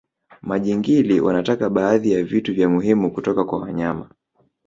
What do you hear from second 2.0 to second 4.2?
ya vitu vya muhimu kutoka kwa wanyama